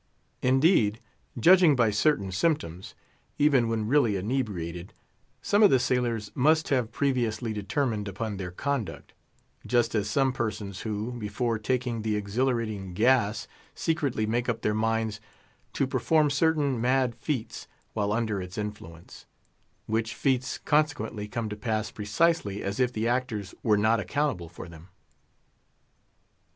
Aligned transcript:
Indeed—judging 0.41 1.75
by 1.75 1.91
certain 1.91 2.31
symptoms—even 2.31 3.67
when 3.67 3.87
really 3.87 4.15
inebriated, 4.15 4.95
some 5.43 5.61
of 5.61 5.69
the 5.69 5.77
sailors 5.77 6.31
must 6.33 6.69
have 6.69 6.91
previously 6.91 7.53
determined 7.53 8.07
upon 8.07 8.37
their 8.37 8.49
conduct; 8.49 9.13
just 9.63 9.93
as 9.93 10.09
some 10.09 10.33
persons 10.33 10.81
who, 10.81 11.11
before 11.11 11.59
taking 11.59 12.01
the 12.01 12.15
exhilarating 12.15 12.95
gas, 12.95 13.47
secretly 13.75 14.25
make 14.25 14.49
up 14.49 14.63
their 14.63 14.73
minds 14.73 15.21
to 15.73 15.85
perform 15.85 16.31
certain 16.31 16.81
mad 16.81 17.13
feats 17.13 17.67
while 17.93 18.11
under 18.11 18.41
its 18.41 18.57
influence, 18.57 19.27
which 19.85 20.15
feats 20.15 20.57
consequently 20.57 21.27
come 21.27 21.47
to 21.47 21.55
pass 21.55 21.91
precisely 21.91 22.63
as 22.63 22.79
if 22.79 22.91
the 22.91 23.07
actors 23.07 23.53
were 23.61 23.77
not 23.77 23.99
accountable 23.99 24.49
for 24.49 24.67
them. 24.67 24.87